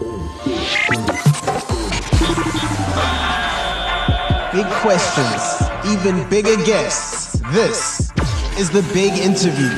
[0.00, 0.06] Big
[4.82, 7.40] questions, even bigger guests.
[7.52, 8.10] This
[8.58, 9.70] is the big interview.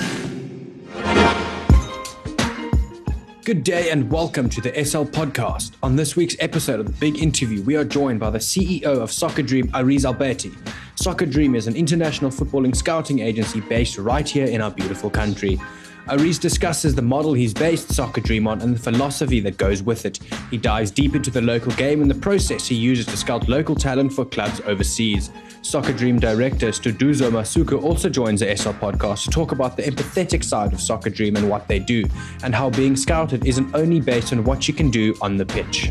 [3.44, 5.72] Good day and welcome to the SL podcast.
[5.82, 9.12] On this week's episode of the Big Interview, we are joined by the CEO of
[9.12, 10.56] Socca Dream, Aris Albetti.
[10.94, 15.60] Socca Dream is an international footballing scouting agency based right here in our beautiful country.
[16.08, 20.06] Aris discusses the model he's based Socca Dream on and the philosophy that goes with
[20.06, 20.20] it.
[20.52, 23.74] He dives deep into the local game and the process he uses to scout local
[23.74, 25.30] talent for clubs overseas.
[25.62, 30.44] Socca Dream director Sduduzo Masuku also joins the SL podcast to talk about the empathetic
[30.44, 32.04] side of Socca Dream and what they do,
[32.44, 35.90] and how being scouted isn't only based on what you can do on the pitch.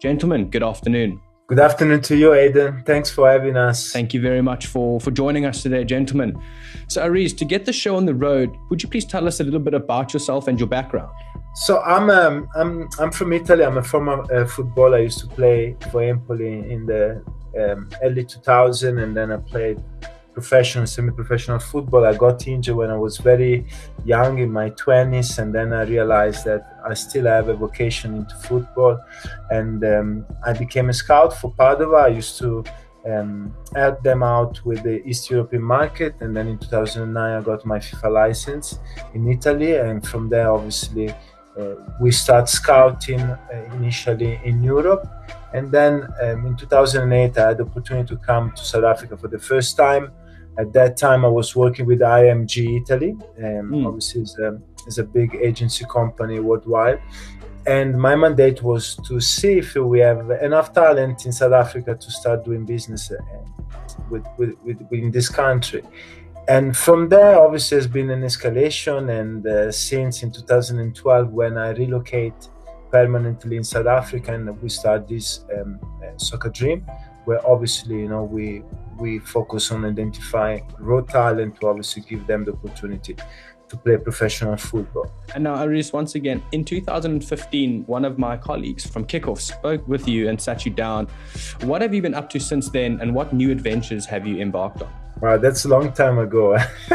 [0.00, 1.20] Gentlemen, good afternoon.
[1.46, 2.84] Good afternoon to you, Aidan.
[2.86, 3.92] Thanks for having us.
[3.92, 6.42] Thank you very much for, for joining us today, gentlemen.
[6.88, 9.44] So, Aris, to get the show on the road, would you please tell us a
[9.44, 11.10] little bit about yourself and your background?
[11.56, 13.62] So, I'm um, I'm I'm from Italy.
[13.62, 14.96] I'm a former uh, footballer.
[14.96, 17.22] I used to play for Empoli in the
[17.60, 19.82] um, early 2000, and then I played
[20.34, 22.04] professional, semi-professional football.
[22.04, 23.66] I got injured when I was very
[24.04, 28.34] young, in my 20s, and then I realized that I still have a vocation into
[28.36, 28.98] football,
[29.50, 32.04] and um, I became a scout for Padova.
[32.04, 32.64] I used to
[33.06, 37.64] um, help them out with the East European market, and then in 2009 I got
[37.64, 38.78] my FIFA license
[39.14, 41.14] in Italy, and from there, obviously.
[41.56, 43.38] Uh, we start scouting uh,
[43.76, 45.06] initially in Europe,
[45.52, 49.28] and then um, in 2008 I had the opportunity to come to South Africa for
[49.28, 50.10] the first time
[50.58, 53.12] at that time, I was working with IMG Italy.
[53.38, 53.86] Um, mm.
[53.86, 57.00] Obviously, it's a, it's a big agency company worldwide.
[57.66, 62.10] And my mandate was to see if we have enough talent in South Africa to
[62.10, 63.16] start doing business uh,
[64.10, 65.82] with, with, with, in this country.
[66.46, 69.18] And from there, obviously, has been an escalation.
[69.18, 72.34] And uh, since in 2012, when I relocate
[72.92, 76.80] permanently in South Africa and we start this um, uh, Socca Dream,
[77.24, 78.62] where obviously, you know, we
[78.98, 83.16] we focus on identifying raw talent to obviously give them the opportunity
[83.68, 85.10] to play professional football.
[85.34, 90.06] And now, Aris, once again, in 2015, one of my colleagues from Kickoff spoke with
[90.06, 91.08] you and sat you down.
[91.62, 94.82] What have you been up to since then, and what new adventures have you embarked
[94.82, 94.92] on?
[95.20, 96.54] Wow, that's a long time ago.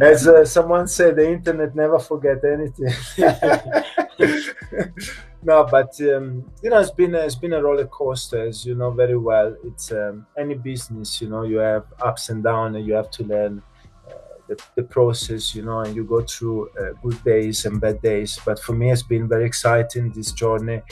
[0.00, 2.92] As uh, someone said, the internet never forget anything.
[5.42, 8.74] no, but um, you know, it's been a, it's been a roller coaster, as you
[8.74, 9.56] know very well.
[9.64, 13.24] It's um, any business, you know, you have ups and downs, and you have to
[13.24, 13.62] learn
[14.08, 14.14] uh,
[14.48, 18.38] the, the, process, you know, and you go through uh, good days and bad days.
[18.44, 20.82] But for me, it's been very exciting this journey,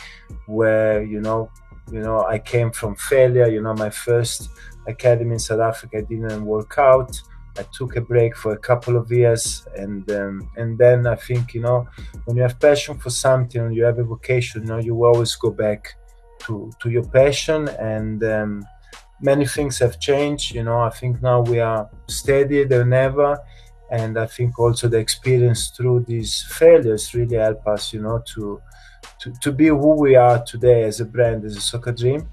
[0.46, 1.50] where you know,
[1.90, 3.48] you know, I came from failure.
[3.48, 4.50] You know, my first
[4.86, 7.20] academy in South Africa didn't work out
[7.58, 11.54] I took a break for a couple of years, and um, and then I think
[11.54, 11.86] you know
[12.24, 15.50] when you have passion for something you have a vocation, you know you always go
[15.50, 15.94] back
[16.40, 18.66] to to your passion, and um,
[19.20, 20.54] many things have changed.
[20.54, 23.38] You know, I think now we are steadier than ever,
[23.90, 28.60] and I think also the experience through these failures really help us, you know, to
[29.20, 32.28] to, to be who we are today as a brand, as a Socca Dream.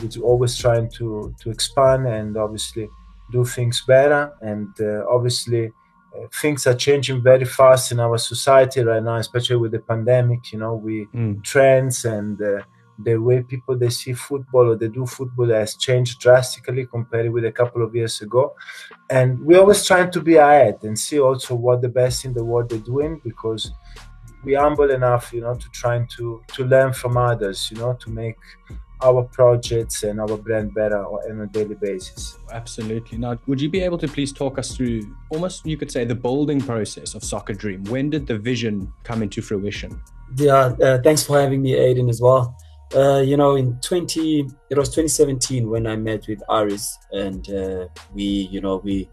[0.00, 2.88] We're always trying to to expand and obviously
[3.30, 4.32] do things better.
[4.40, 5.72] And uh, obviously,
[6.14, 10.52] uh, things are changing very fast in our society right now, especially with the pandemic.
[10.52, 11.42] You know, we mm.
[11.44, 12.62] trends and uh,
[12.98, 17.44] the way people they see football or they do football has changed drastically compared with
[17.44, 18.54] a couple of years ago.
[19.08, 22.44] And we're always trying to be ahead and see also what the best in the
[22.44, 23.72] world they're doing because
[24.44, 28.10] we're humble enough, you know, to trying to to learn from others, you know, to
[28.10, 28.38] make
[29.02, 32.36] our projects and our brand better on a daily basis.
[32.52, 33.18] Absolutely.
[33.18, 36.14] Now, would you be able to please talk us through almost, you could say, the
[36.14, 37.84] building process of Socca Dream?
[37.84, 40.00] When did the vision come into fruition?
[40.36, 42.56] Yeah, uh, thanks for having me, Aiden, as well.
[42.94, 47.86] Uh, you know, in 20, it was 2017 when I met with Aris, and uh,
[48.12, 49.08] we, you know, we,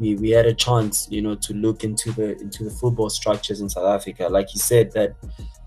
[0.00, 3.60] we, we had a chance, you know, to look into the into the football structures
[3.60, 4.28] in South Africa.
[4.28, 5.14] Like he said, that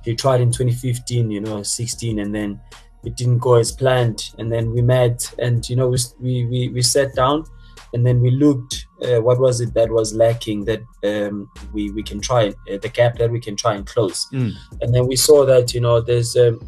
[0.04, 2.60] he tried in 2015, you know, 16, and then
[3.06, 4.34] it didn't go as planned.
[4.38, 7.46] And then we met and you know we we, we sat down
[7.94, 12.04] and then we looked uh, what was it that was lacking that um, we we
[12.04, 14.28] can try uh, the gap that we can try and close.
[14.34, 14.54] Mm.
[14.82, 16.60] and then we saw that you know there's um,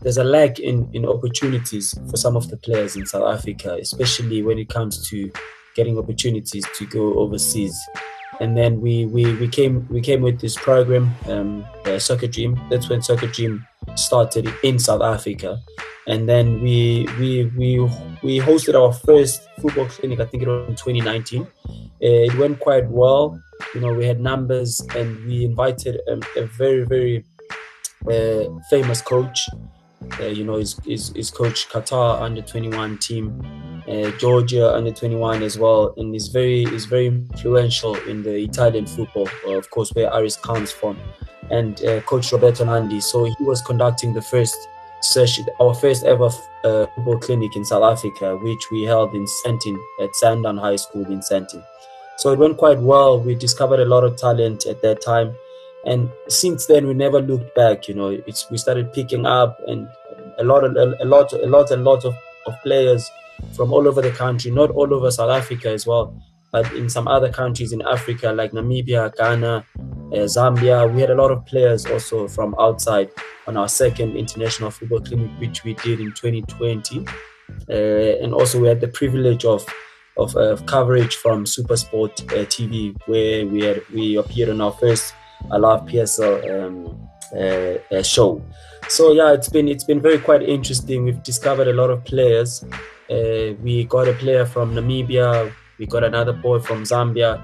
[0.00, 4.42] there's a lack in in opportunities for some of the players in South Africa especially
[4.42, 5.30] when it comes to
[5.74, 7.76] getting opportunities to go overseas.
[8.40, 12.58] And then we we, we came we came with this program um, uh, Socca Dream.
[12.70, 15.58] That's when Socca Dream started in south africa.
[16.06, 17.78] And then we we we
[18.22, 21.46] we hosted our first football clinic i think it was in 2019
[22.02, 23.40] uh, it went quite well.
[23.74, 27.24] You know, we had numbers, and we invited a, a very, very
[28.10, 29.48] uh, famous coach.
[30.18, 33.40] Uh, you know, his, his coach Qatar under 21 team,
[33.86, 38.84] uh, Georgia under 21 as well, and he's very is very influential in the Italian
[38.84, 40.98] football, of course, where Aris comes from,
[41.50, 43.00] and uh, Coach Roberto Landi.
[43.00, 44.56] So he was conducting the first
[45.00, 46.30] session, our first ever
[46.64, 51.04] uh, football clinic in South Africa, which we held in Sandton at Sandown High School
[51.06, 51.64] in Sandton.
[52.18, 53.18] So it went quite well.
[53.18, 55.34] We discovered a lot of talent at that time,
[55.84, 57.88] and since then we never looked back.
[57.88, 59.88] You know, it's we started picking up, and
[60.38, 62.14] a lot, of, a, a lot, a lot, and lot of,
[62.46, 63.10] of players
[63.56, 66.14] from all over the country, not all over South Africa as well,
[66.52, 69.64] but in some other countries in Africa like Namibia, Ghana,
[70.12, 70.92] uh, Zambia.
[70.92, 73.10] We had a lot of players also from outside
[73.46, 77.06] on our second international football clinic, which we did in 2020.
[77.68, 77.72] Uh,
[78.22, 79.64] and also we had the privilege of
[80.18, 85.14] of coverage from SuperSport uh, TV, where we had we appeared on our first
[85.50, 88.44] I Love PSL um, uh, uh, show.
[88.88, 91.04] So yeah, it's been it's been very quite interesting.
[91.04, 92.62] We've discovered a lot of players.
[93.10, 95.52] Uh, we got a player from Namibia.
[95.78, 97.40] We got another boy from Zambia,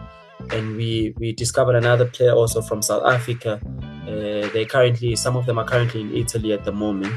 [0.50, 3.60] and we we discovered another player also from South Africa.
[4.02, 7.14] Uh, they currently some of them are currently in Italy at the moment.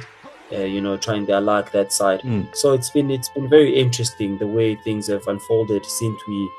[0.51, 2.19] Uh, you know, trying their luck that side.
[2.21, 2.53] Mm.
[2.53, 6.51] So it's been it's been very interesting the way things have unfolded since we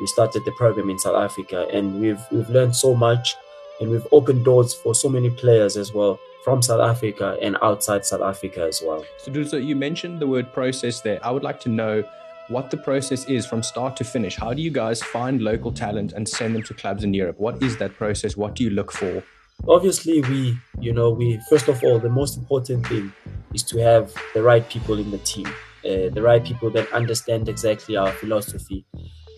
[0.00, 3.36] we started the program in South Africa, and we've we've learned so much,
[3.80, 8.04] and we've opened doors for so many players as well from South Africa and outside
[8.04, 9.04] South Africa as well.
[9.18, 11.18] So, Duso, you mentioned the word process there.
[11.24, 12.02] I would like to know
[12.50, 14.36] what the process is from start to finish.
[14.36, 17.38] How do you guys find local talent and send them to clubs in Europe?
[17.38, 18.36] What is that process?
[18.36, 19.22] What do you look for?
[19.68, 23.12] Obviously, we, you know, we first of all, the most important thing
[23.54, 27.48] is to have the right people in the team, uh, the right people that understand
[27.48, 28.84] exactly our philosophy.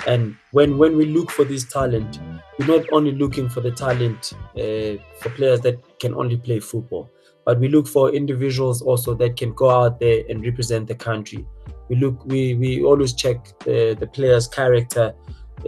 [0.06, 2.18] And when when we look for this talent,
[2.58, 7.10] we're not only looking for the talent uh, for players that can only play football,
[7.44, 11.44] but we look for individuals also that can go out there and represent the country.
[11.92, 13.36] We look, we we always check
[13.66, 15.12] the, the players' character,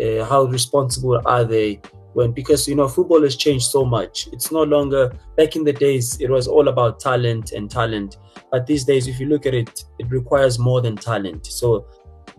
[0.02, 1.82] uh, how responsible are they,
[2.14, 4.28] when because you know football has changed so much.
[4.32, 8.16] It's no longer back in the days it was all about talent and talent.
[8.50, 11.46] But these days if you look at it it requires more than talent.
[11.46, 11.86] So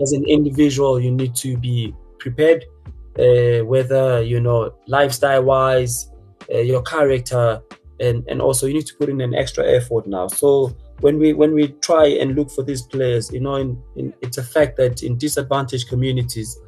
[0.01, 2.65] as an individual you need to be prepared
[3.19, 6.09] uh, whether you know lifestyle wise
[6.51, 7.61] uh, your character
[7.99, 10.27] and and also you need to put in an extra effort now.
[10.27, 14.13] So when we when we try and look for these players you know in, in,
[14.21, 16.59] it's a fact that in disadvantaged communities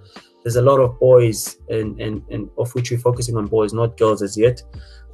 [0.48, 3.98] there's a lot of boys and, and, and of which we're focusing on boys, not
[3.98, 4.64] girls as yet,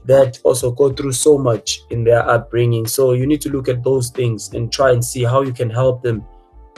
[0.06, 2.86] that also go through so much in their upbringing.
[2.86, 5.71] So you need to look at those things and try and see how you can
[5.71, 6.24] help them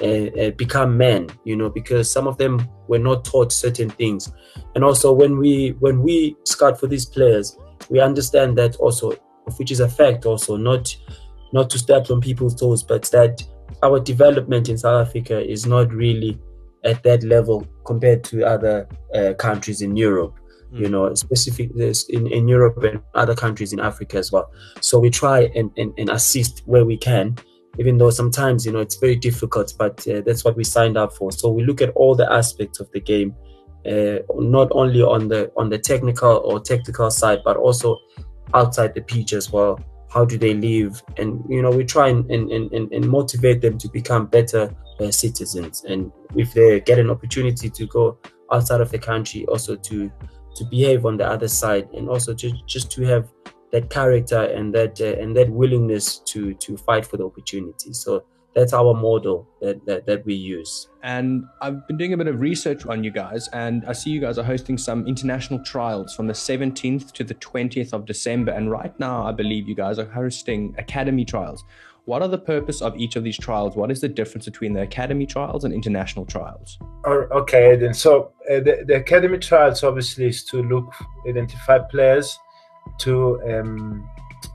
[0.02, 1.28] uh, uh, become men.
[1.44, 4.32] You know, because some of them were not taught certain things,
[4.74, 7.58] and also when we when we scout for these players,
[7.90, 9.12] we understand that also,
[9.58, 10.96] which is a fact also, not
[11.56, 13.42] not to step on people's toes, but that
[13.82, 16.38] our development in South Africa is not really
[16.84, 20.36] at that level compared to other uh, countries in Europe.
[20.74, 20.80] Mm.
[20.82, 24.52] You know, specific this in, in Europe and other countries in Africa as well.
[24.82, 27.38] So we try and, and, and assist where we can,
[27.80, 29.74] even though sometimes you know it's very difficult.
[29.80, 31.32] But uh, that's what we signed up for.
[31.32, 33.34] So we look at all the aspects of the game,
[33.90, 37.98] uh, not only on the on the technical or tactical side, but also
[38.54, 39.80] outside the pitch as well
[40.16, 41.04] how do they live?
[41.18, 45.12] And you know we try and, and, and, and motivate them to become better uh,
[45.12, 45.84] citizens.
[45.84, 48.18] And if they get an opportunity to go
[48.52, 50.12] outside of the country also to
[50.56, 53.30] to behave on the other side and also to, just to have
[53.74, 57.92] that character and that uh, and that willingness to to fight for the opportunity.
[57.92, 58.24] So
[58.56, 60.88] that's our model that, that, that we use.
[61.04, 64.22] And I've been doing a bit of research on you guys, and I see you
[64.22, 68.54] guys are hosting some international trials from the 17th to the 20th of December.
[68.54, 71.66] And right now, I believe you guys are hosting academy trials.
[72.06, 73.76] What are the purpose of each of these trials?
[73.76, 76.80] What is the difference between the academy trials and international trials?
[77.06, 77.94] Okay, then.
[77.94, 80.94] So uh, the, the academy trials obviously is to look,
[81.28, 82.40] identify players,
[83.00, 84.08] to um,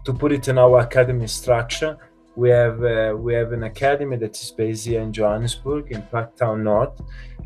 [0.04, 1.98] to put it in our academy structure
[2.36, 6.62] we have uh, we have an academy that is based here in Johannesburg in Parktown
[6.62, 7.00] North,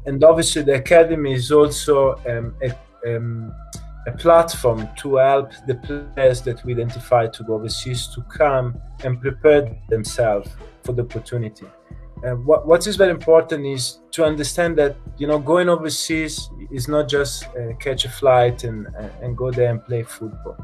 [0.06, 3.52] and obviously the academy is also um, a, um,
[4.06, 5.74] a platform to help the
[6.14, 10.50] players that we identify to go overseas to come and prepare themselves
[10.82, 11.66] for the opportunity.
[12.24, 16.88] Uh, what, what is very important is to understand that you know going overseas is
[16.88, 18.86] not just uh, catch a flight and
[19.22, 20.56] and go there and play football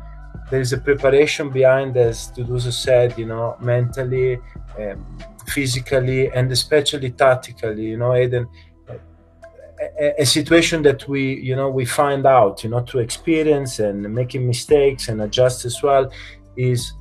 [0.50, 4.38] there is a preparation behind as Sduduzo said, you know, mentally,
[4.78, 5.07] um,
[5.47, 7.87] physically, and especially tactically.
[7.87, 8.49] You know, Eden,
[9.80, 14.02] a, a, situation that we you know we find out you know through experience and
[14.14, 16.11] making mistakes and adjust as well
[16.57, 16.92] is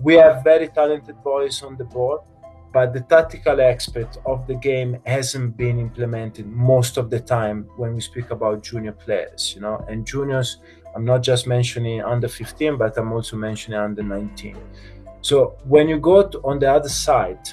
[0.00, 2.20] we have very talented boys on the board
[2.72, 7.94] but the tactical aspect of the game hasn't been implemented most of the time when
[7.94, 10.58] we speak about junior players you know and juniors
[10.98, 14.56] i'm not just mentioning under 15 but i'm also mentioning under 19
[15.20, 17.48] so when you go to, on the other side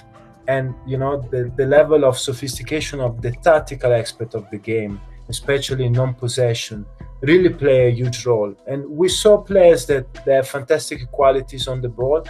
[0.48, 5.00] and you know the, the level of sophistication of the tactical aspect of the game
[5.30, 6.86] especially non-possession
[7.22, 8.54] really play a huge role.
[8.68, 12.24] And we saw players that they have fantastic qualities on the ball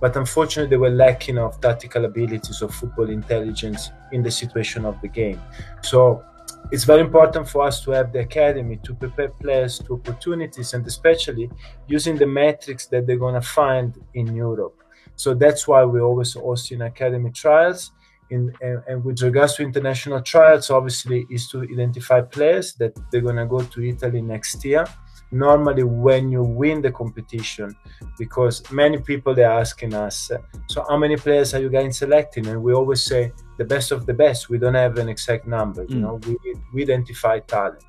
[0.00, 5.00] but unfortunately they were lacking of tactical abilities or football intelligence in the situation of
[5.00, 5.40] the game.
[5.80, 6.24] So
[6.72, 10.86] it's very important for us to have the academy to prepare players to opportunities and
[10.86, 11.48] especially
[11.86, 14.82] using the metrics that they're going to find in europe
[15.16, 17.92] so that's why we always host in academy trials.
[18.30, 23.20] In, and, and, with regards to international trials, obviously, is to identify players that they're
[23.20, 24.86] gonna go to Italy next year.
[25.32, 27.74] Normally, when you win the competition,
[28.18, 30.30] because many people they're asking us,
[30.68, 32.46] so how many players are you guys selecting?
[32.46, 34.50] And we always say the best of the best.
[34.50, 35.86] We don't have an exact number.
[35.86, 35.90] Mm.
[35.90, 36.36] You know, we,
[36.74, 37.82] we identify talent.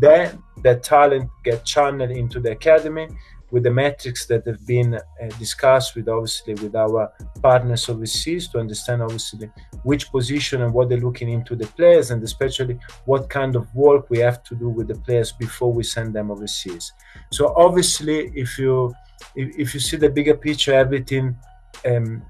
[0.00, 3.08] Then that talent get channeled into the academy
[3.52, 5.00] with the metrics that have been uh,
[5.38, 9.48] discussed with obviously with our partners overseas to understand obviously
[9.84, 14.08] which position and what they're looking into the players and especially what kind of work
[14.08, 16.92] we have to do with the players before we send them overseas.
[17.30, 18.94] So obviously if you
[19.36, 21.36] if, if you see the bigger picture everything
[21.86, 22.22] um,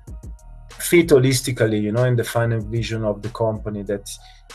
[0.71, 4.11] fit holistically you know in the final vision of the company that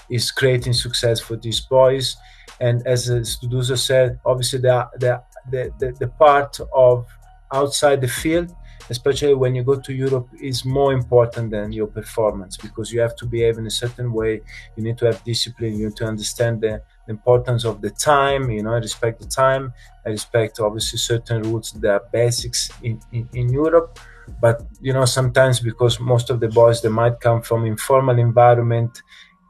[0.10, 2.18] is creating success for these boys.
[2.60, 7.08] And as Sduduzo said obviously there there the, the, the part of
[7.54, 8.54] outside the field
[8.89, 13.16] especially when you go to Europe, is more important than your performance because you have
[13.18, 14.39] to behave in a certain way.
[14.77, 15.77] You need to have discipline.
[15.77, 18.50] You need to understand the, the importance of the time.
[18.50, 19.74] You know, I respect the time.
[20.06, 24.00] I respect obviously certain rules that are basics in, in, in Europe.
[24.42, 29.01] But you know, sometimes because most of the boys they might come from informal environment,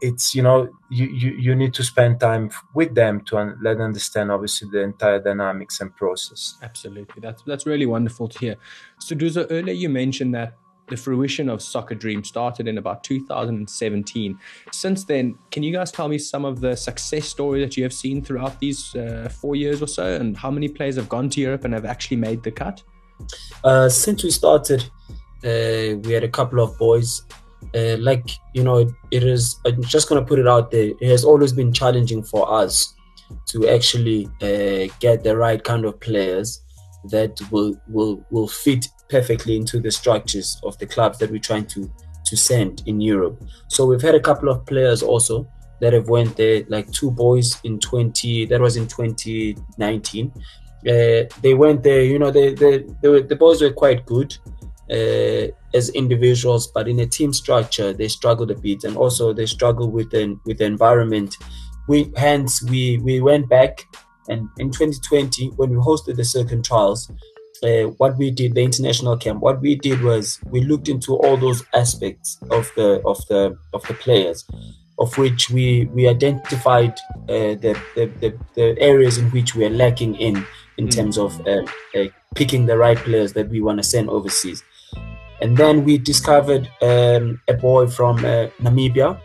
[0.02, 3.78] it's you know you, you you need to spend time with them to un- let
[3.78, 6.58] them understand obviously the entire dynamics and process.
[6.62, 7.22] Absolutely.
[7.22, 8.56] That's that's really wonderful to hear.
[9.00, 14.40] So Duzo, earlier you mentioned that the fruition of Socca Dream started in about 2017
[14.72, 17.92] since then can you guys tell me some of the success stories that you have
[17.92, 21.42] seen throughout these uh, four years or so and how many players have gone to
[21.42, 22.84] europe and have actually made the cut?
[23.66, 24.90] Uh, since we started
[25.44, 27.24] uh, we had a couple of boys
[27.76, 31.10] uh, like you know it is i'm just going to put it out there it
[31.10, 32.94] has always been challenging for us
[33.46, 36.62] to actually uh, get the right kind of players
[37.10, 41.66] that will will will fit perfectly into the structures of the clubs that we're trying
[41.66, 41.90] to
[42.28, 43.42] to send in Europe.
[43.70, 45.48] So we've had a couple of players also
[45.80, 48.46] that have went there, like two boys in 20.
[48.48, 50.34] That was in 2019.
[50.36, 52.04] Uh, they went there.
[52.04, 54.36] You know, they, they, they were, the boys were quite good
[54.90, 59.46] uh, as individuals, but in a team structure, they struggled a bit, and also they
[59.46, 61.36] struggle with the with the environment.
[61.88, 63.86] We hence we we went back,
[64.30, 67.12] and in 2020 when we hosted the second trials,
[67.64, 71.38] uh, what we did the international camp, what we did was we looked into all
[71.38, 74.46] those aspects of the of the of the players,
[75.00, 76.98] of which we we identified
[77.30, 80.46] uh, the, the, the the areas in which we are lacking in
[80.78, 80.96] in mm.
[80.96, 81.64] terms of uh,
[81.96, 84.64] uh, picking the right players that we want to send overseas.
[85.42, 89.20] And then we discovered um, a boy from uh, Namibia,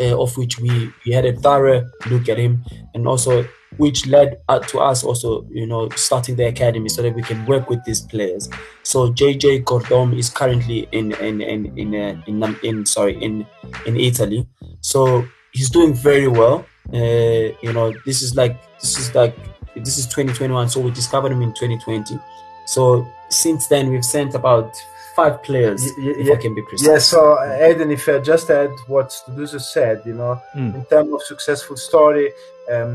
[0.00, 3.44] uh, of which we, we had a thorough look at him, and also
[3.76, 7.68] which led to us also, you know, starting the academy so that we can work
[7.68, 8.48] with these players.
[8.82, 13.46] So JJ Gordom is currently in in in in uh, in, in, in sorry in
[13.86, 14.46] in Italy.
[14.80, 16.66] So he's doing very well.
[16.92, 19.36] Uh, you know, this is like this is like
[19.76, 20.68] this is 2021.
[20.70, 22.18] So we discovered him in 2020.
[22.66, 24.74] So since then we've sent about
[25.20, 26.88] five players, yeah, if I can be precise.
[26.88, 27.20] Yeah, so
[27.66, 30.74] Aiden, if I just add what Sduduzo said, you know, mm.
[30.76, 32.26] in terms of successful story,
[32.74, 32.92] um,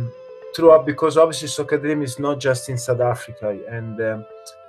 [0.55, 4.25] throughout, because obviously Socca Dream is not just in South Africa, and, um,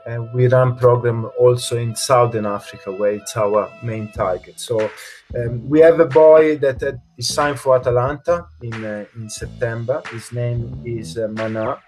[0.07, 4.57] and we run program also in Southern Africa, where it's our main target.
[4.59, 4.91] So
[5.39, 10.03] um, we have a boy that uh, is signed for Atalanta in uh, in September.
[10.11, 11.79] His name is uh, Mana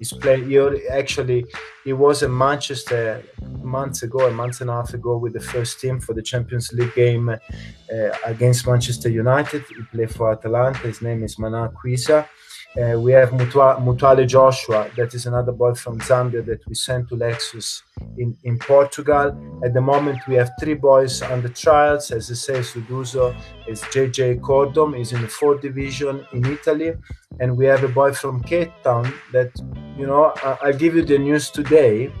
[0.00, 0.48] He's playing.
[0.48, 1.44] He actually
[1.84, 3.22] he was in Manchester
[3.62, 6.72] months ago, a month and a half ago, with the first team for the Champions
[6.72, 9.62] League game uh, against Manchester United.
[9.68, 10.78] He played for Atalanta.
[10.78, 12.26] His name is Mana Quisa.
[12.78, 17.08] Uh, we have Mutua, Mutuale Joshua, that is another boy from Zambia that we sent
[17.08, 17.82] to Leixões
[18.16, 19.36] in, in Portugal.
[19.64, 22.12] At the moment, we have three boys on the trials.
[22.12, 23.34] As I say, Sduduzo
[23.66, 26.92] is JJ Cordom, is in the fourth division in Italy.
[27.40, 29.50] And we have a boy from Cape Town that,
[29.98, 32.12] you know, I, I'll give you the news today.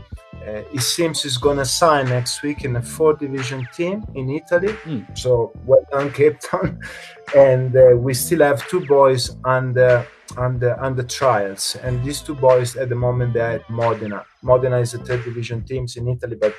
[0.44, 4.72] Uh, it seems he's gonna sign next week in a fourth division team in Italy.
[4.84, 5.16] Mm.
[5.16, 6.80] So well done, Cape Town.
[7.36, 10.04] and uh, we still have two boys under
[10.36, 14.24] under under trials, and these two boys at the moment they're at Modena.
[14.42, 16.54] Modena is a third division teams in Italy, but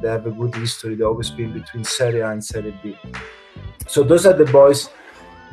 [0.00, 0.94] they have a good history.
[0.94, 2.96] They've always been between Serie A and Serie B.
[3.86, 4.90] So those are the boys.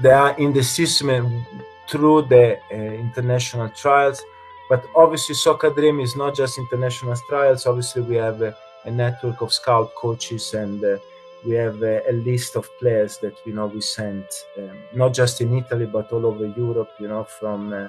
[0.01, 1.46] They are in the system
[1.89, 4.24] through the uh, international trials
[4.70, 7.66] but obviously, Socca Dream is not just international trials.
[7.66, 11.00] Obviously, we have a, a network of scout coaches and uh,
[11.46, 14.25] we have a, a, list of players that you know we sent
[14.58, 16.91] um, not just in Italy but all over Europe.
[17.00, 17.88] You know, from uh,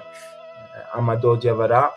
[0.95, 1.91] Amadou Diawara.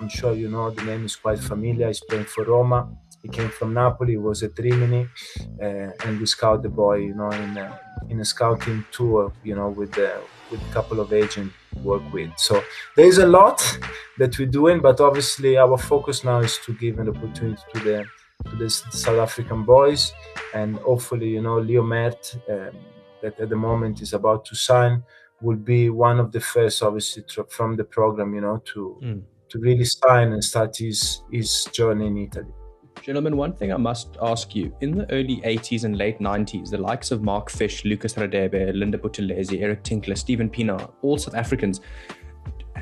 [0.00, 1.86] I'm sure you know the name is quite familiar.
[1.86, 2.88] He's playing for Roma.
[3.22, 4.12] He came from Napoli.
[4.12, 5.08] He was at Rimini,
[5.60, 6.96] uh, and we scout the boy.
[6.96, 9.32] You know, in a, in a scouting tour.
[9.44, 12.30] You know, with the, with a couple of agents work with.
[12.36, 12.62] So
[12.96, 13.60] there is a lot
[14.18, 18.06] that we're doing, but obviously our focus now is to give an opportunity to the
[18.50, 20.12] to the South African boys,
[20.54, 22.70] and hopefully, you know, Leo Mert, um,
[23.22, 25.02] that at the moment is about to sign,
[25.40, 29.22] will be one of the first, obviously, from the program, you know, to mm.
[29.48, 32.52] to really sign and start his his journey in Italy.
[33.02, 34.74] Gentlemen, one thing I must ask you.
[34.80, 38.98] In the early 80s and late 90s, the likes of Mark Fish, Lucas Radebe, Linda
[38.98, 41.80] Buthelezi, Eric Tinkler, Steven Pienaar, all South Africans,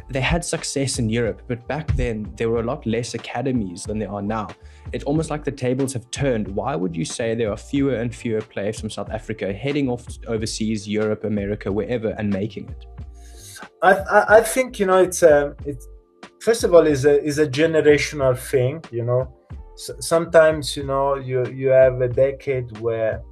[0.08, 3.98] they had success in Europe, but back then there were a lot less academies than
[3.98, 4.48] there are now.
[4.92, 6.46] It's almost like the tables have turned.
[6.48, 10.06] Why would you say there are fewer and fewer players from South Africa heading off
[10.28, 12.86] overseas, Europe, America, wherever, and making it?
[13.82, 15.56] I, I, I think you know it's a, um,
[16.40, 18.84] first of all is a is a generational thing.
[18.92, 19.34] You know,
[19.76, 23.22] sometimes you know you you have a decade where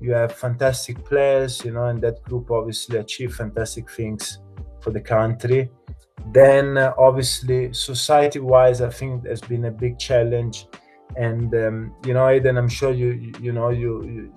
[0.00, 4.38] you have fantastic players you know and that group obviously achieve fantastic things
[4.80, 5.68] for the country
[6.32, 10.66] then uh, obviously society wise i think there's been a big challenge.
[11.16, 14.32] And um, you know Aiden, i'm sure you you, you know you, you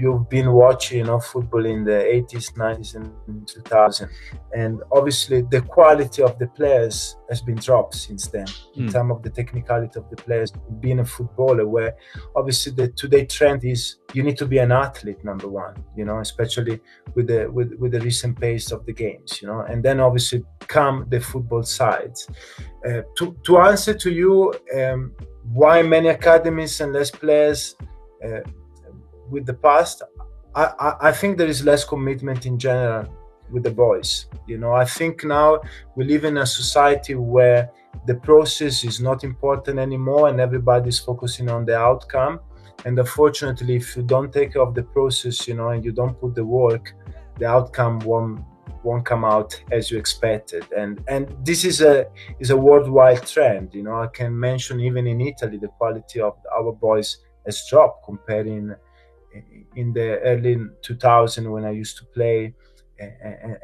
[0.00, 4.08] you've been watching you know football in the 80s 90s and 2000
[4.56, 8.76] and obviously the quality of the players has been dropped since then mm.
[8.76, 8.88] in hmm.
[8.88, 11.94] terms of the technicality of the players being a footballer where
[12.34, 16.20] obviously the today trend is you need to be an athlete number one you know
[16.20, 16.80] especially
[17.14, 20.42] with the with, with the recent pace of the games you know and then obviously
[20.66, 22.28] come the football sides
[22.88, 25.12] uh, to, to answer to you um,
[25.52, 27.76] why many academies and less players
[28.24, 28.40] uh,
[29.30, 30.02] with the past,
[30.54, 33.08] I, I, I think there is less commitment in general
[33.50, 34.26] with the boys.
[34.46, 35.60] You know, I think now
[35.96, 37.70] we live in a society where
[38.06, 42.40] the process is not important anymore and everybody's focusing on the outcome.
[42.84, 46.18] And unfortunately, if you don't take care of the process, you know, and you don't
[46.18, 46.94] put the work,
[47.38, 48.40] the outcome won't
[48.82, 50.64] won't come out as you expected.
[50.74, 52.06] And and this is a
[52.38, 53.74] is a worldwide trend.
[53.74, 58.06] You know, I can mention even in Italy, the quality of our boys has dropped
[58.06, 58.74] comparing
[59.76, 62.54] in the early 2000 when I used to play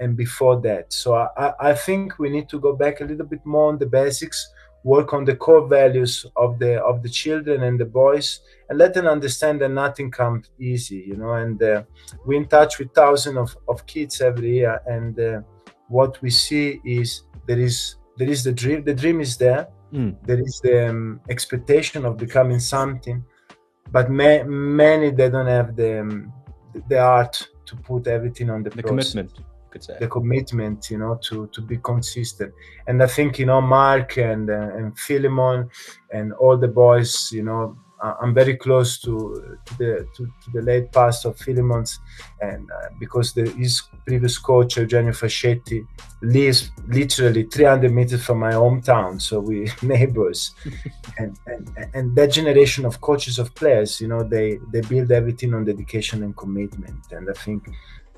[0.00, 0.92] and before that.
[0.92, 3.86] So I, I think we need to go back a little bit more on the
[3.86, 4.48] basics,
[4.84, 8.94] work on the core values of the of the children and the boys, and let
[8.94, 11.32] them understand that nothing comes easy, you know.
[11.32, 11.82] And uh,
[12.24, 15.40] we're in touch with thousands of, of kids every year, and uh,
[15.88, 18.84] what we see is there is there is the dream.
[18.84, 19.68] The dream is there.
[19.92, 20.16] Mm.
[20.24, 23.24] There is the um, expectation of becoming something
[23.92, 26.32] but ma- many they don't have the um,
[26.88, 29.30] the art to put everything on the, the commitment
[30.00, 32.52] the commitment you know to to be consistent.
[32.86, 35.68] And i think you know mark and uh, and philemon
[36.12, 40.62] and all the boys you know I'm very close to, to the to, to, the
[40.62, 41.98] late past of Philemon's,
[42.42, 45.86] and uh, because the, his previous coach Eugenio Fascetti
[46.20, 50.54] lives literally 300 meters from my hometown, so we neighbors,
[51.18, 55.54] and, and and that generation of coaches of players, you know, they they build everything
[55.54, 57.66] on dedication and commitment, and I think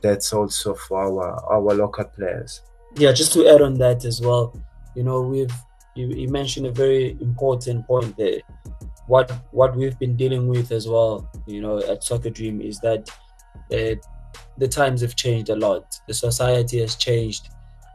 [0.02, 2.62] that's also for our our local players.
[2.96, 4.60] Yeah, just to add on that as well,
[4.96, 5.54] you know, we've
[5.94, 8.40] you, you mentioned a very important point there
[9.08, 13.10] what what we've been dealing with as well, you know, at Socca Dream is that
[13.72, 13.96] uh,
[14.58, 15.98] the times have changed a lot.
[16.06, 17.48] The society has changed,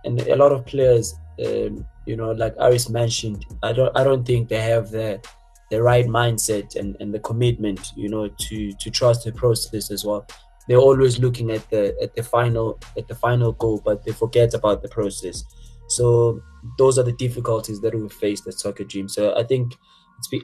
[0.03, 1.13] and a lot of players,
[1.45, 5.21] um, you know, like Aris mentioned, I don't I don't think they have the
[5.69, 10.03] the right mindset and, and the commitment, you know, to to trust the process as
[10.03, 10.25] well.
[10.67, 14.53] They're always looking at the at the final at the final goal, but they forget
[14.55, 15.43] about the process.
[15.89, 16.41] So
[16.79, 19.07] those are the difficulties that we faced at Socca Dream.
[19.07, 19.75] So I think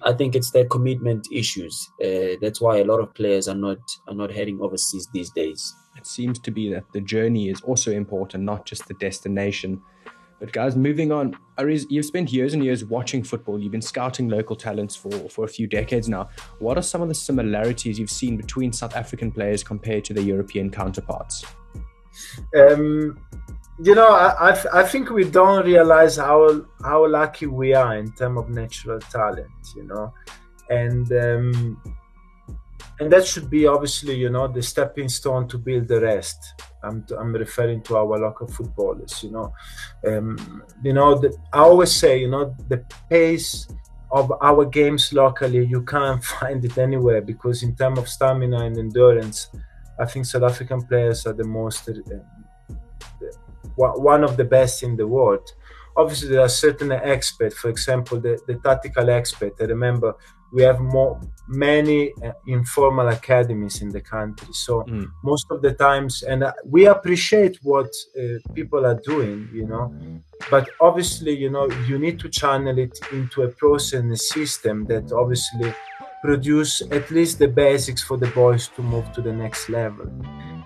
[0.04, 1.90] I think it's their commitment issues.
[2.04, 5.76] Uh, that's why a lot of players are not are not heading overseas these days.
[5.98, 9.82] It seems to be that the journey is also important, not just the destination.
[10.40, 13.60] But guys, moving on, Aris, you've spent years and years watching football.
[13.60, 16.30] You've been scouting local talents for, for a few decades now.
[16.60, 20.24] What are some of the similarities you've seen between South African players compared to their
[20.24, 21.44] European counterparts?
[22.56, 23.18] Um,
[23.82, 28.12] you know, I, I, I, think we don't realize how how lucky we are in
[28.14, 29.50] terms of natural talent.
[29.76, 30.14] You know,
[30.70, 31.82] and um,
[33.00, 36.62] and that should be obviously you know the stepping stone to build the rest.
[36.84, 39.24] I'm I'm referring to our local footballers.
[39.24, 39.54] You know,
[40.06, 43.68] um, you know the, I always say you know the pace
[44.12, 48.78] of our games locally you can't find it anywhere because in terms of stamina and
[48.78, 49.48] endurance,
[49.98, 51.90] I think South African players are the most.
[53.76, 55.52] One of the best in the world.
[55.98, 59.54] Obviously, there are certain experts, for example, the, the tactical expert.
[59.60, 60.16] I remember
[60.52, 64.48] we have more many uh, informal academies in the country.
[64.54, 65.12] So mm.
[65.24, 69.94] most of the times, and uh, we appreciate what uh, people are doing, you know.
[70.50, 74.86] But obviously, you know, you need to channel it into a process and a system
[74.86, 75.74] that obviously
[76.24, 80.06] produce at least the basics for the boys to move to the next level.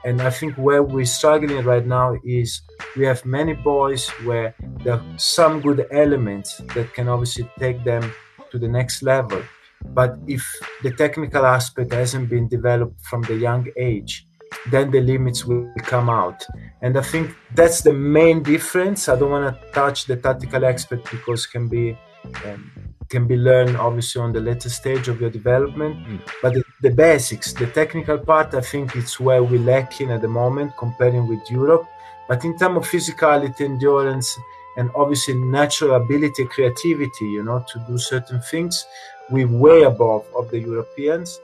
[0.06, 2.62] And I think where we're struggling right now is
[2.98, 8.14] we have many boys where there are some good elements that can obviously take them
[8.52, 9.42] to the next level.
[9.86, 10.44] But if
[10.82, 14.26] the technical aspect hasn't been developed from the young age,
[14.72, 16.46] then the limits will come out.
[16.82, 19.10] And I think that's the main difference.
[19.10, 21.98] I don't want to touch the tactical aspect because can be
[22.46, 22.72] um,
[23.10, 25.96] can be learned obviously on the later stage of your development.
[25.98, 26.20] Mm.
[26.42, 30.28] But the, the, basics, the technical part, I think it's where we're lacking at the
[30.28, 31.88] moment comparing with Europe.
[32.28, 34.38] But in terms of physicality, endurance,
[34.76, 38.86] and obviously natural ability, creativity, you know, to do certain things,
[39.30, 41.40] we're way above of the Europeans.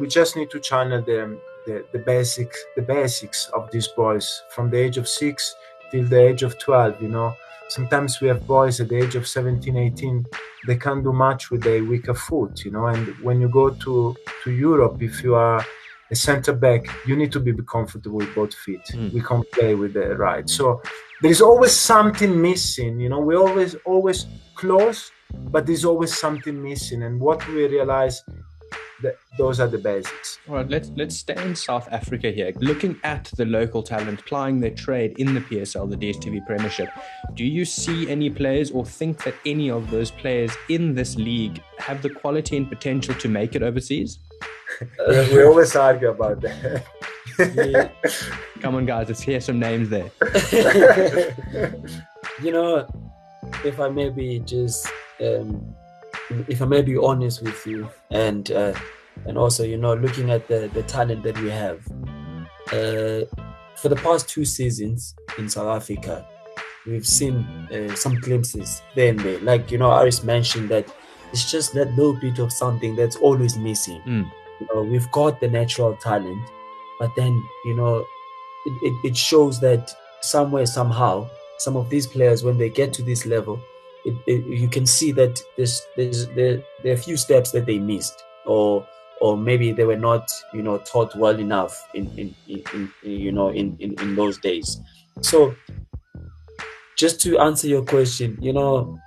[0.00, 4.70] We just need to channel them the, the basics the basics of these boys from
[4.70, 5.54] the age of six
[5.90, 7.36] till the age of 12 you know
[7.70, 10.26] sometimes we have boys at the age of 17 18
[10.66, 14.16] they can't do much with a weaker foot you know and when you go to
[14.44, 15.64] to europe if you are
[16.10, 18.84] a center back you need to be comfortable with both feet.
[18.92, 19.12] Mm.
[19.12, 20.48] we can't play with the right.
[20.50, 20.82] So
[21.22, 27.02] there's always something missing you know we always always close but there's always something missing.
[27.02, 28.22] And what we realize
[29.02, 30.38] that those are the basics.
[30.48, 32.52] All right, let's let's stay in South Africa here.
[32.56, 36.88] Looking at the local talent plying their trade in the PSL, the DSTV Premiership,
[37.34, 41.62] do you see any players or think that any of those players in this league
[41.78, 44.18] have the quality and potential to make it overseas?
[45.08, 46.84] we always argue about that.
[47.38, 47.88] yeah.
[48.60, 50.10] Come on, guys, let's hear some names there.
[52.42, 52.86] you know,
[53.64, 54.86] if I maybe just
[55.20, 55.74] um,
[56.48, 58.74] if I may be honest with you, and uh,
[59.26, 61.86] and also you know looking at the the talent that we have,
[62.72, 63.26] uh,
[63.76, 66.26] for the past two seasons in South Africa,
[66.86, 67.36] we've seen
[67.72, 69.40] uh, some glimpses there and there.
[69.40, 70.92] Like you know, Aris mentioned that
[71.32, 74.00] it's just that little bit of something that's always missing.
[74.06, 74.30] Mm.
[74.60, 76.48] You know, we've got the natural talent,
[76.98, 77.32] but then
[77.64, 78.04] you know,
[78.66, 83.02] it, it, it shows that somewhere somehow some of these players when they get to
[83.02, 83.60] this level
[84.04, 87.66] it, it, you can see that there's, there's there, there are a few steps that
[87.66, 88.86] they missed or
[89.20, 93.32] or maybe they were not you know taught well enough in in, in, in you
[93.32, 94.80] know in, in in those days
[95.20, 95.54] so
[96.96, 98.98] just to answer your question you know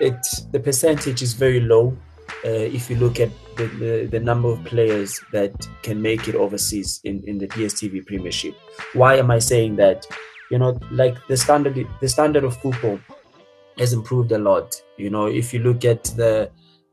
[0.00, 0.16] it
[0.52, 1.96] the percentage is very low
[2.44, 6.36] uh, if you look at the, the, the, number of players that can make it
[6.36, 8.54] overseas in, in the DSTV Premiership.
[8.92, 10.06] Why am I saying that?
[10.50, 13.00] You know, like the standard the standard of football
[13.78, 14.80] has improved a lot.
[14.96, 16.50] You know, if you look at the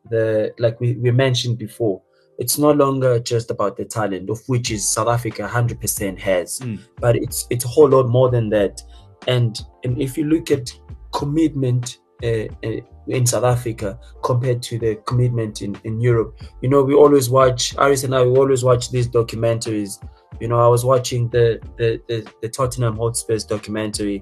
[0.09, 2.01] the like we, we mentioned before,
[2.37, 6.79] it's no longer just about the talent, of which is South Africa 100% has, mm.
[6.99, 8.81] but it's it's a whole lot more than that.
[9.27, 10.71] And and if you look at
[11.13, 16.83] commitment uh, uh, in South Africa compared to the commitment in, in Europe, you know,
[16.83, 20.03] we always watch Aris and I we always watch these documentaries.
[20.39, 24.21] You know, I was watching the the the, the Tottenham Hotspurs documentary,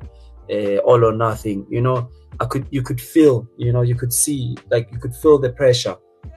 [0.52, 1.66] uh, All or Nothing.
[1.70, 5.16] You know, I could you could feel you know you could see like you could
[5.16, 5.96] feel the pressure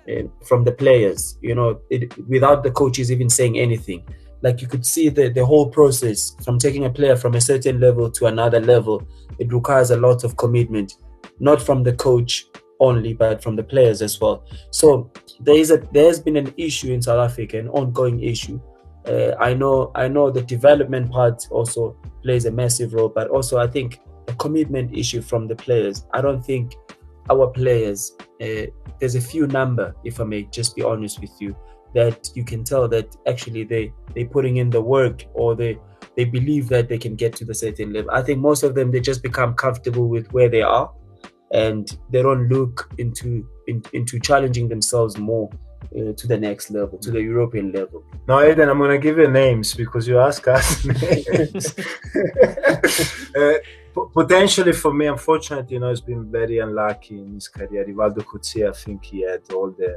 [0.08, 4.04] uh, from the players you know it, without the coaches even saying anything.
[4.42, 7.80] Like you could see the, the whole process from taking a player from a certain
[7.80, 9.02] level to another level.
[9.38, 10.98] It requires a lot of commitment
[11.40, 12.46] not from the coach
[12.80, 14.44] only but from the players as well.
[14.70, 18.60] So there is a there has been an issue in south africa an ongoing issue.
[19.06, 23.56] Uh, i know i know the development part also plays a massive role but also
[23.56, 26.06] i think a commitment issue from the players.
[26.12, 26.74] I don't think
[27.30, 28.66] our players, uh,
[29.00, 31.56] there's a few number, if I may just be honest with you,
[31.94, 35.78] that you can tell that actually they they're putting in the work or they
[36.16, 38.10] they believe that they can get to the certain level.
[38.10, 40.92] I think most of them they just become comfortable with where they are,
[41.52, 45.50] and they don't look into in, into challenging themselves more
[45.96, 48.04] uh, to the next level, to the European level.
[48.26, 51.74] Now, Aiden, I'm going to give you names because you ask us names.
[53.36, 53.54] uh,
[54.12, 57.84] potentially for me, unfortunately, you know, he's been very unlucky in his career.
[57.84, 59.96] Rivaldo Coetzee, I think he had all the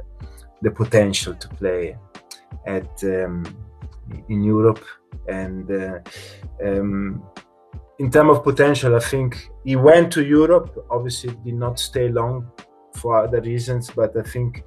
[0.62, 1.96] the potential to play
[2.66, 3.44] at um,
[4.28, 4.84] in Europe,
[5.28, 5.98] and uh,
[6.62, 7.22] um,
[7.98, 10.86] in terms of potential, I think he went to Europe.
[10.90, 12.50] Obviously, did not stay long
[12.96, 14.64] for other reasons, but I think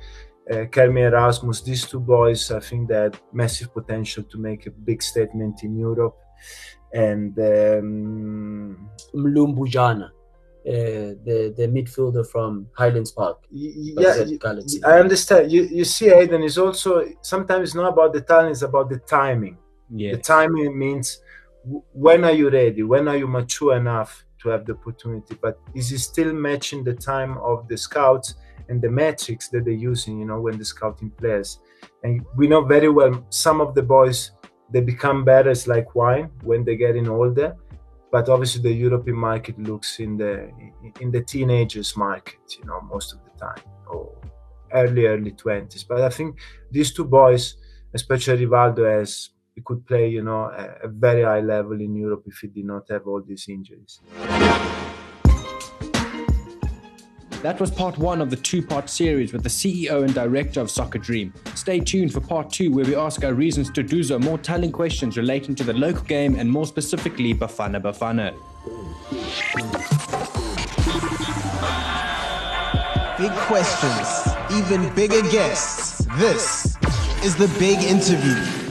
[0.51, 4.71] uh, Kermit Erasmus, these two boys, I think they had massive potential to make a
[4.71, 6.17] big statement in Europe.
[6.93, 10.12] And um, Mlumbujana, uh,
[10.65, 13.39] the the midfielder from Highlands Park.
[13.51, 14.15] Yeah,
[14.86, 15.51] I understand.
[15.51, 18.99] You you see, Aiden is also sometimes it's not about the talent; it's about the
[18.99, 19.58] timing.
[19.89, 20.17] Yes.
[20.17, 21.21] The timing means
[21.93, 22.84] when are you ready?
[22.84, 25.36] When are you mature enough to have the opportunity?
[25.41, 28.36] But is he still matching the time of the scouts?
[28.70, 31.60] And the metrics that they're using, you know, when the scouting players.
[32.04, 34.32] And we know very well some of the boys
[34.72, 37.56] they become better it's like wine when they're getting older.
[38.12, 40.52] But obviously the European market looks in the
[41.00, 43.63] in the teenagers market, you know, most of the time.
[43.88, 44.16] Or
[44.72, 45.84] early, early twenties.
[45.84, 46.38] But I think
[46.72, 47.58] these two boys,
[47.94, 52.24] especially Rivaldo as he could play, you know, a, a very high level in Europe
[52.26, 54.00] if he did not have all these injuries.
[57.43, 60.71] That was part one of the two part series with the CEO and director of
[60.71, 61.34] Socca Dream.
[61.56, 64.71] Stay tuned for part two, where we ask our reasons to do so more telling
[64.71, 68.32] questions relating to the local game and more specifically Bafana Bafana.
[73.17, 74.08] Big questions,
[74.53, 76.06] even bigger guests.
[76.17, 76.77] This
[77.25, 78.62] is the big interview.